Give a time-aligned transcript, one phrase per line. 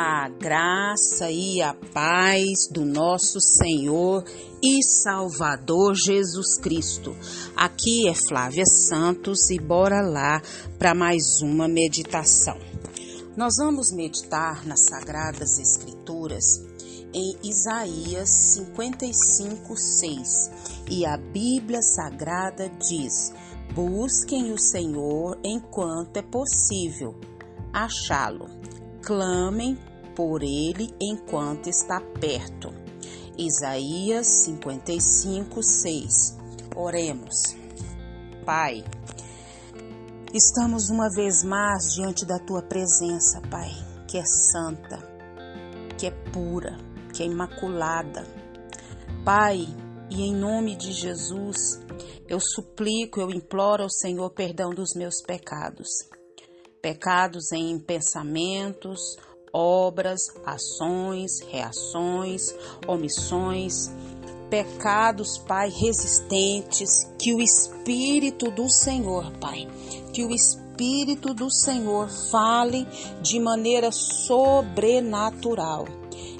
[0.00, 4.22] A graça e a paz do nosso Senhor
[4.62, 7.16] e Salvador Jesus Cristo.
[7.56, 10.40] Aqui é Flávia Santos e bora lá
[10.78, 12.56] para mais uma meditação.
[13.36, 16.44] Nós vamos meditar nas Sagradas Escrituras
[17.12, 20.50] em Isaías 55, 6
[20.92, 23.32] e a Bíblia Sagrada diz:
[23.74, 27.16] Busquem o Senhor enquanto é possível
[27.72, 28.58] achá-lo
[29.08, 29.78] clamem
[30.18, 32.74] por ele enquanto está perto.
[33.38, 36.36] Isaías 55, 6.
[36.74, 37.54] Oremos.
[38.44, 38.84] Pai,
[40.34, 43.70] estamos uma vez mais diante da tua presença, Pai,
[44.08, 44.98] que é santa,
[45.96, 46.76] que é pura,
[47.14, 48.26] que é imaculada.
[49.24, 49.68] Pai,
[50.10, 51.78] e em nome de Jesus,
[52.26, 55.88] eu suplico, eu imploro ao Senhor perdão dos meus pecados
[56.80, 59.16] pecados em pensamentos,
[59.52, 62.54] obras, ações, reações,
[62.86, 63.90] omissões,
[64.48, 69.68] pecados, Pai, resistentes, que o Espírito do Senhor, Pai,
[70.12, 72.86] que o Espírito do Senhor fale
[73.20, 75.86] de maneira sobrenatural.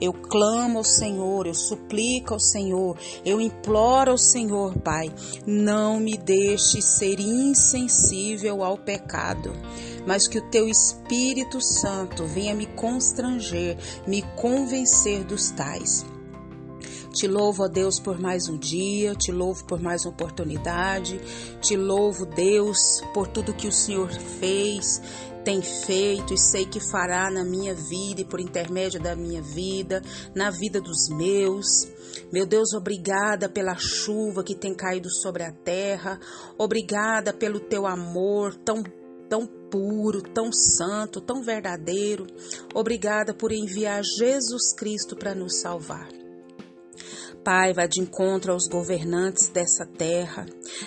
[0.00, 5.12] Eu clamo ao Senhor, eu suplico ao Senhor, eu imploro ao Senhor, Pai,
[5.46, 9.52] não me deixe ser insensível ao pecado
[10.06, 16.06] mas que o teu Espírito Santo venha me constranger, me convencer dos tais.
[17.16, 21.18] Te louvo, ó Deus, por mais um dia, te louvo por mais uma oportunidade,
[21.62, 25.00] te louvo, Deus, por tudo que o Senhor fez,
[25.42, 30.02] tem feito e sei que fará na minha vida e por intermédio da minha vida,
[30.34, 31.88] na vida dos meus.
[32.30, 36.20] Meu Deus, obrigada pela chuva que tem caído sobre a terra,
[36.58, 38.82] obrigada pelo teu amor tão
[39.26, 42.26] tão puro, tão santo, tão verdadeiro.
[42.74, 46.25] Obrigada por enviar Jesus Cristo para nos salvar.
[47.46, 50.44] Pai, vá de encontro aos governantes dessa terra,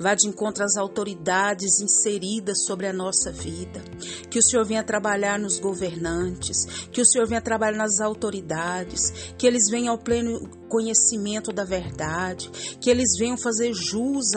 [0.00, 3.80] vá de encontro às autoridades inseridas sobre a nossa vida.
[4.28, 9.46] Que o Senhor venha trabalhar nos governantes, que o Senhor venha trabalhar nas autoridades, que
[9.46, 12.48] eles venham ao pleno conhecimento da verdade,
[12.80, 14.28] que eles venham fazer jus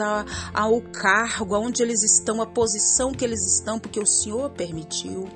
[0.52, 5.28] ao cargo, aonde eles estão, a posição que eles estão, porque o Senhor permitiu.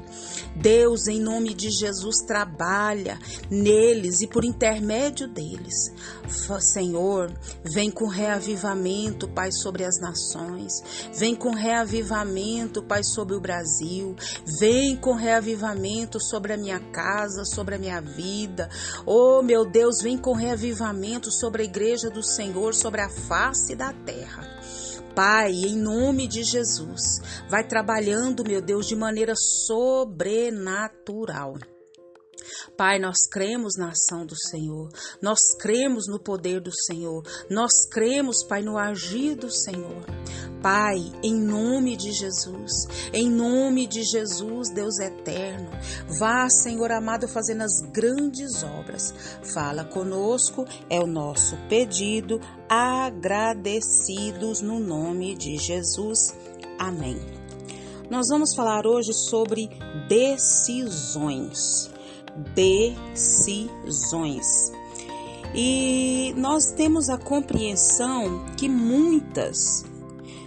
[0.57, 3.17] Deus, em nome de Jesus, trabalha
[3.49, 5.93] neles e por intermédio deles.
[6.61, 7.33] Senhor,
[7.63, 10.73] vem com reavivamento, Pai, sobre as nações.
[11.15, 14.17] Vem com reavivamento, Pai, sobre o Brasil.
[14.59, 18.69] Vem com reavivamento sobre a minha casa, sobre a minha vida.
[19.07, 20.88] Oh, meu Deus, vem com reavivamento
[21.31, 24.47] sobre a igreja do Senhor, sobre a face da terra.
[25.15, 31.57] Pai, em nome de Jesus, vai trabalhando, meu Deus, de maneira sobrenatural.
[32.77, 34.89] Pai, nós cremos na ação do Senhor,
[35.21, 40.05] nós cremos no poder do Senhor, nós cremos, Pai, no agir do Senhor.
[40.63, 45.71] Pai, em nome de Jesus, em nome de Jesus, Deus eterno,
[46.19, 49.15] vá, Senhor amado, fazendo as grandes obras.
[49.55, 56.35] Fala conosco, é o nosso pedido, agradecidos no nome de Jesus.
[56.77, 57.21] Amém.
[58.11, 59.69] Nós vamos falar hoje sobre
[60.09, 61.91] decisões.
[62.55, 64.47] Decisões.
[65.55, 69.85] E nós temos a compreensão que muitas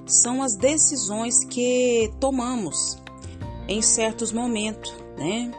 [0.05, 3.01] são as decisões que tomamos
[3.67, 5.51] em certos momentos, né?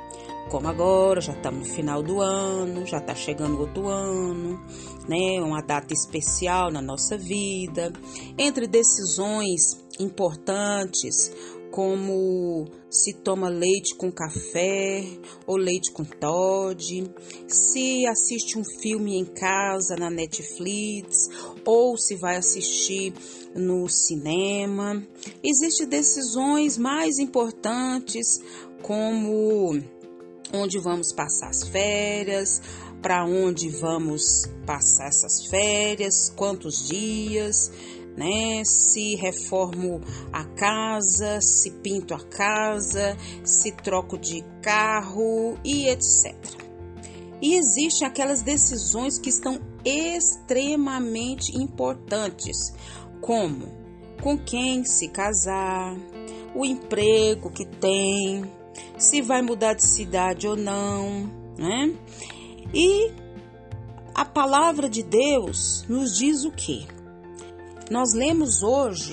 [0.51, 4.61] Como agora, já estamos no final do ano, já está chegando outro ano,
[5.09, 5.41] né?
[5.41, 7.91] Uma data especial na nossa vida.
[8.37, 11.33] Entre decisões importantes,
[11.73, 15.03] como se toma leite com café
[15.47, 17.11] ou leite com Todd,
[17.49, 21.31] se assiste um filme em casa na Netflix
[21.65, 23.15] ou se vai assistir
[23.57, 25.03] no cinema.
[25.43, 28.39] Existem decisões mais importantes
[28.83, 29.81] como
[30.53, 32.61] onde vamos passar as férias,
[33.01, 37.73] para onde vamos passar essas férias, quantos dias,
[38.17, 38.63] né?
[38.65, 40.01] Se reformo
[40.33, 46.35] a casa, se pinto a casa, se troco de carro e etc.
[47.41, 52.73] E existem aquelas decisões que estão extremamente importantes,
[53.21, 53.83] como
[54.23, 55.97] com quem se casar,
[56.55, 58.45] o emprego que tem,
[58.97, 61.93] se vai mudar de cidade ou não, né?
[62.73, 63.11] E
[64.15, 66.87] a palavra de Deus nos diz o que?
[67.93, 69.13] Nós lemos hoje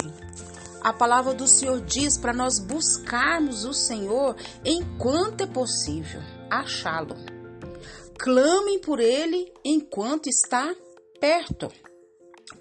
[0.80, 7.14] a palavra do Senhor diz para nós buscarmos o Senhor enquanto é possível achá-lo.
[8.18, 10.74] clamem por ele enquanto está
[11.20, 11.68] perto.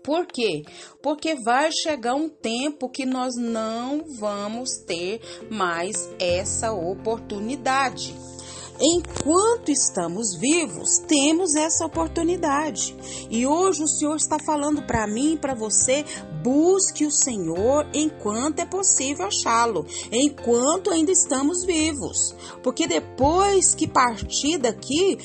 [0.02, 0.64] Por quê?
[1.00, 8.12] Porque vai chegar um tempo que nós não vamos ter mais essa oportunidade.
[8.80, 12.96] Enquanto estamos vivos, temos essa oportunidade.
[13.28, 16.04] E hoje o Senhor está falando para mim e para você:
[16.42, 22.34] busque o Senhor enquanto é possível achá-lo, enquanto ainda estamos vivos.
[22.62, 25.18] Porque depois que partir daqui,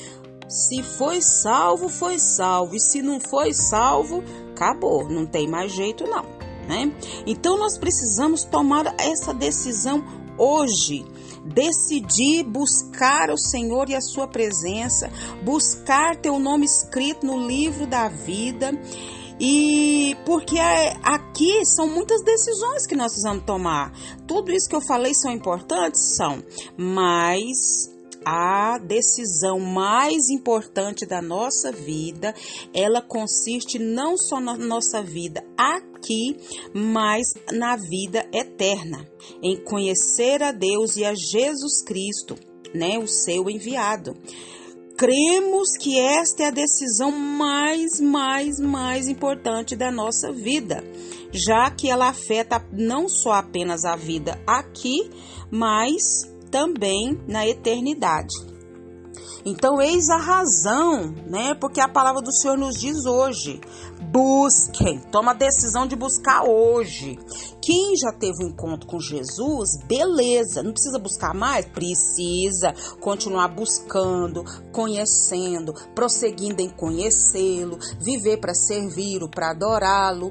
[0.48, 2.74] se foi salvo, foi salvo.
[2.74, 5.08] E se não foi salvo, acabou.
[5.08, 6.24] Não tem mais jeito, não.
[6.66, 6.92] Né?
[7.26, 10.02] Então nós precisamos tomar essa decisão
[10.36, 11.04] hoje
[11.44, 15.10] decidir buscar o Senhor e a sua presença,
[15.42, 18.72] buscar teu nome escrito no livro da vida.
[19.38, 23.92] E porque é, aqui são muitas decisões que nós precisamos tomar.
[24.26, 26.16] Tudo isso que eu falei são importantes?
[26.16, 26.42] São,
[26.76, 27.93] mas
[28.24, 32.34] a decisão mais importante da nossa vida,
[32.72, 36.36] ela consiste não só na nossa vida aqui,
[36.74, 39.06] mas na vida eterna,
[39.42, 42.36] em conhecer a Deus e a Jesus Cristo,
[42.74, 44.16] né, o seu enviado.
[44.96, 50.84] Cremos que esta é a decisão mais, mais, mais importante da nossa vida,
[51.32, 55.10] já que ela afeta não só apenas a vida aqui,
[55.50, 58.53] mas também na eternidade.
[59.44, 61.54] Então, eis a razão, né?
[61.54, 63.60] Porque a palavra do Senhor nos diz hoje:
[64.10, 67.18] busquem, toma a decisão de buscar hoje.
[67.60, 71.64] Quem já teve um encontro com Jesus, beleza, não precisa buscar mais?
[71.64, 80.30] Precisa continuar buscando, conhecendo, prosseguindo em conhecê-lo, viver para servi-lo, para adorá-lo.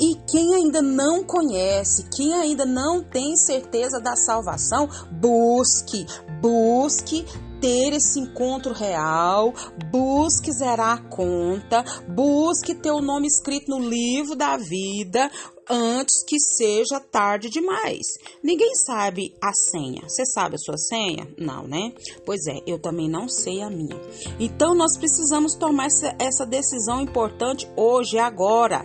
[0.00, 6.06] E quem ainda não conhece, quem ainda não tem certeza da salvação, busque,
[6.40, 7.24] busque
[7.64, 9.54] ter esse encontro real,
[9.90, 15.30] busque zerar a conta, busque ter o nome escrito no livro da vida,
[15.70, 18.06] antes que seja tarde demais.
[18.42, 20.02] Ninguém sabe a senha.
[20.06, 21.26] Você sabe a sua senha?
[21.38, 21.94] Não, né?
[22.26, 23.98] Pois é, eu também não sei a minha.
[24.38, 25.86] Então nós precisamos tomar
[26.18, 28.84] essa, decisão importante hoje, agora,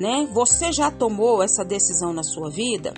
[0.00, 0.26] né?
[0.32, 2.94] Você já tomou essa decisão na sua vida?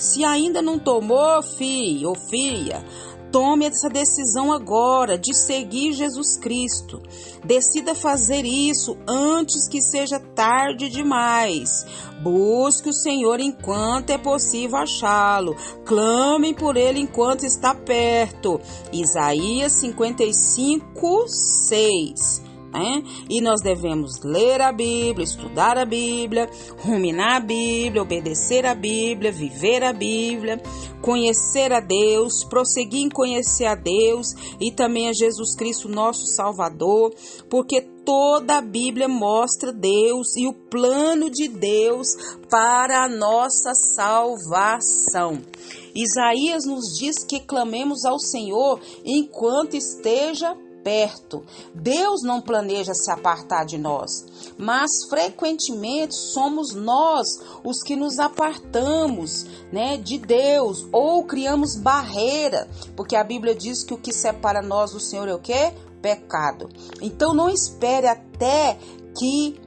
[0.00, 2.82] Se ainda não tomou, filho ou filha,
[3.30, 7.00] Tome essa decisão agora de seguir Jesus Cristo.
[7.44, 11.86] Decida fazer isso antes que seja tarde demais.
[12.20, 15.54] Busque o Senhor enquanto é possível achá-lo.
[15.84, 18.60] Clame por ele enquanto está perto.
[18.92, 22.49] Isaías 55, 6.
[22.72, 23.02] Né?
[23.28, 29.32] E nós devemos ler a Bíblia, estudar a Bíblia, ruminar a Bíblia, obedecer a Bíblia,
[29.32, 30.62] viver a Bíblia,
[31.02, 37.12] conhecer a Deus, prosseguir em conhecer a Deus e também a Jesus Cristo, nosso Salvador,
[37.48, 42.08] porque toda a Bíblia mostra Deus e o plano de Deus
[42.48, 45.40] para a nossa salvação.
[45.94, 51.44] Isaías nos diz que clamemos ao Senhor enquanto esteja perto.
[51.74, 54.10] Deus não planeja se apartar de nós,
[54.58, 57.26] mas frequentemente somos nós
[57.64, 63.94] os que nos apartamos, né, de Deus ou criamos barreira, porque a Bíblia diz que
[63.94, 65.72] o que separa nós do Senhor é o quê?
[66.02, 66.68] Pecado.
[67.00, 68.78] Então não espere até
[69.18, 69.60] que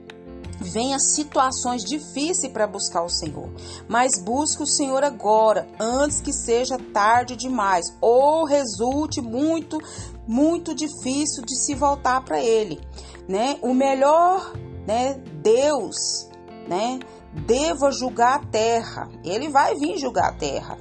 [0.64, 3.50] venha situações difíceis para buscar o Senhor,
[3.88, 9.78] mas busque o Senhor agora, antes que seja tarde demais ou resulte muito
[10.26, 12.80] muito difícil de se voltar para ele,
[13.28, 13.58] né?
[13.60, 14.52] O melhor,
[14.86, 16.28] né, Deus,
[16.66, 16.98] né,
[17.46, 19.08] deva julgar a terra.
[19.22, 20.78] Ele vai vir julgar a terra.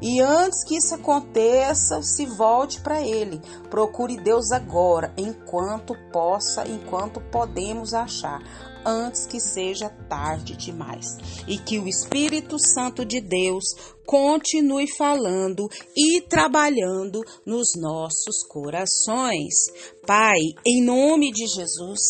[0.00, 3.40] E antes que isso aconteça, se volte para ele.
[3.70, 8.42] Procure Deus agora, enquanto possa, enquanto podemos achar
[8.84, 11.16] antes que seja tarde demais.
[11.46, 19.54] E que o Espírito Santo de Deus continue falando e trabalhando nos nossos corações.
[20.06, 22.00] Pai, em nome de Jesus,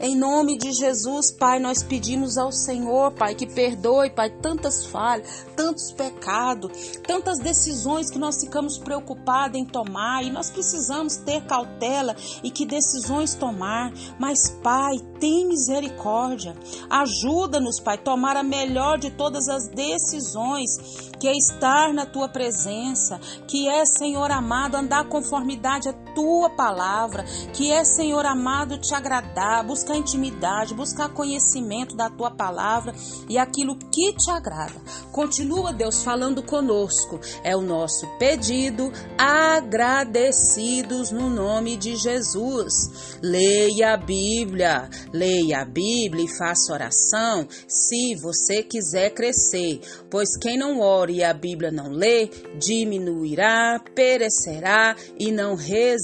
[0.00, 5.46] em nome de Jesus, Pai, nós pedimos ao Senhor, Pai, que perdoe, Pai, tantas falhas,
[5.56, 12.16] tantos pecados, tantas decisões que nós ficamos preocupados em tomar e nós precisamos ter cautela
[12.42, 13.92] e que decisões tomar.
[14.18, 16.56] Mas, Pai, tem misericórdia,
[16.90, 23.18] ajuda-nos, Pai, tomar a melhor de todas as decisões, que é estar na tua presença,
[23.46, 29.64] que é, Senhor amado, andar conformidade a tua palavra, que é, Senhor amado, te agradar,
[29.64, 32.94] buscar intimidade, buscar conhecimento da tua palavra
[33.28, 34.80] e aquilo que te agrada.
[35.12, 37.20] Continua, Deus, falando conosco.
[37.42, 43.18] É o nosso pedido, agradecidos no nome de Jesus.
[43.22, 49.80] Leia a Bíblia, leia a Bíblia e faça oração se você quiser crescer,
[50.10, 52.28] pois quem não ore e a Bíblia não lê,
[52.58, 56.03] diminuirá, perecerá e não resistirá.